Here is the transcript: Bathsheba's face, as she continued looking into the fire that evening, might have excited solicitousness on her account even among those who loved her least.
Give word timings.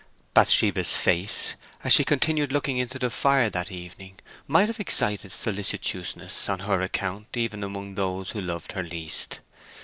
Bathsheba's 0.33 0.95
face, 0.95 1.53
as 1.83 1.93
she 1.93 2.03
continued 2.03 2.51
looking 2.51 2.77
into 2.77 2.97
the 2.97 3.11
fire 3.11 3.51
that 3.51 3.71
evening, 3.71 4.17
might 4.47 4.67
have 4.67 4.79
excited 4.79 5.29
solicitousness 5.31 6.49
on 6.49 6.61
her 6.61 6.81
account 6.81 7.27
even 7.37 7.63
among 7.63 7.93
those 7.93 8.31
who 8.31 8.41
loved 8.41 8.71
her 8.71 8.81
least. 8.81 9.41